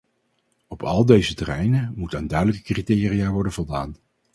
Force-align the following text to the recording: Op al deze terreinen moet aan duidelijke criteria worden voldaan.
Op 0.67 0.83
al 0.83 1.05
deze 1.05 1.33
terreinen 1.33 1.93
moet 1.95 2.15
aan 2.15 2.27
duidelijke 2.27 2.61
criteria 2.73 3.29
worden 3.31 3.51
voldaan. 3.51 3.95